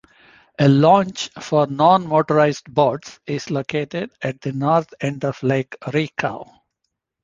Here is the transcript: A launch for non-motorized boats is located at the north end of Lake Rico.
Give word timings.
A 0.57 0.67
launch 0.67 1.29
for 1.39 1.67
non-motorized 1.67 2.73
boats 2.73 3.19
is 3.27 3.51
located 3.51 4.09
at 4.23 4.41
the 4.41 4.51
north 4.51 4.91
end 4.99 5.23
of 5.23 5.43
Lake 5.43 5.75
Rico. 5.93 6.51